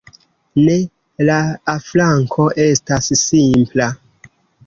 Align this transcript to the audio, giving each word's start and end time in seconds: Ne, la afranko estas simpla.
Ne, 0.59 0.77
la 1.27 1.35
afranko 1.73 2.47
estas 2.65 3.11
simpla. 3.27 3.91